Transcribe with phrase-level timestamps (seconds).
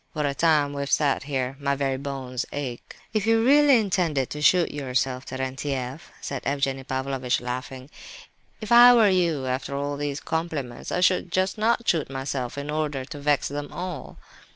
[0.13, 4.41] What a time we've sat here, my very bones ache!" "If you really intended to
[4.41, 7.87] shoot yourself, Terentieff," said Evgenie Pavlovitch, laughing,
[8.61, 12.71] "if I were you, after all these compliments, I should just not shoot myself in
[12.71, 14.17] order to vex them all."